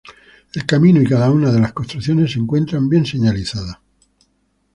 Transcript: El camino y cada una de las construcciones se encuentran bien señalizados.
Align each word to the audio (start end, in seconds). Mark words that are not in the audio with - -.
El 0.55 0.65
camino 0.65 0.99
y 0.99 1.05
cada 1.05 1.29
una 1.29 1.51
de 1.51 1.59
las 1.59 1.73
construcciones 1.73 2.31
se 2.31 2.39
encuentran 2.39 2.89
bien 2.89 3.05
señalizados. 3.05 3.75